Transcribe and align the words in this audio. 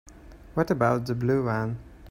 What 0.55 0.71
about 0.71 1.05
the 1.05 1.13
blue 1.13 1.45
one? 1.45 1.77